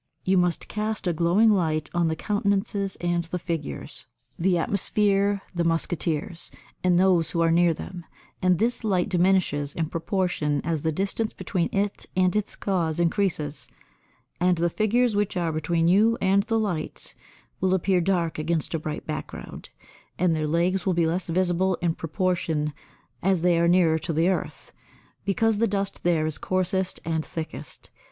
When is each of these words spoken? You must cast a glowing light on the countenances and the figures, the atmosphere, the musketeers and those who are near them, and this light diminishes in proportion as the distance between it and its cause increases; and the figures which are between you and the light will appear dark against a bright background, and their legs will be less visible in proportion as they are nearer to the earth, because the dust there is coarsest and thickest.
You 0.25 0.35
must 0.35 0.67
cast 0.67 1.05
a 1.05 1.13
glowing 1.13 1.49
light 1.53 1.91
on 1.93 2.07
the 2.07 2.15
countenances 2.15 2.95
and 3.01 3.23
the 3.25 3.37
figures, 3.37 4.07
the 4.35 4.57
atmosphere, 4.57 5.43
the 5.53 5.63
musketeers 5.63 6.49
and 6.83 6.99
those 6.99 7.29
who 7.29 7.41
are 7.41 7.51
near 7.51 7.71
them, 7.71 8.05
and 8.41 8.57
this 8.57 8.83
light 8.83 9.09
diminishes 9.09 9.75
in 9.75 9.89
proportion 9.89 10.59
as 10.63 10.81
the 10.81 10.91
distance 10.91 11.33
between 11.33 11.69
it 11.71 12.07
and 12.17 12.35
its 12.35 12.55
cause 12.55 12.99
increases; 12.99 13.67
and 14.39 14.57
the 14.57 14.71
figures 14.71 15.15
which 15.15 15.37
are 15.37 15.51
between 15.53 15.87
you 15.87 16.17
and 16.19 16.41
the 16.45 16.57
light 16.57 17.13
will 17.59 17.75
appear 17.75 18.01
dark 18.01 18.39
against 18.39 18.73
a 18.73 18.79
bright 18.79 19.05
background, 19.05 19.69
and 20.17 20.35
their 20.35 20.47
legs 20.47 20.83
will 20.83 20.95
be 20.95 21.05
less 21.05 21.27
visible 21.27 21.75
in 21.75 21.93
proportion 21.93 22.73
as 23.21 23.43
they 23.43 23.59
are 23.59 23.67
nearer 23.67 23.99
to 23.99 24.11
the 24.13 24.29
earth, 24.29 24.71
because 25.25 25.59
the 25.59 25.67
dust 25.67 26.01
there 26.01 26.25
is 26.25 26.39
coarsest 26.39 26.99
and 27.05 27.23
thickest. 27.23 27.91